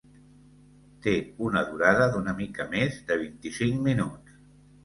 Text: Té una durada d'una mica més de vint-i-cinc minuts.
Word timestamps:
Té 1.07 1.13
una 1.49 1.63
durada 1.67 2.09
d'una 2.15 2.35
mica 2.39 2.67
més 2.75 2.99
de 3.11 3.19
vint-i-cinc 3.25 3.81
minuts. 3.91 4.43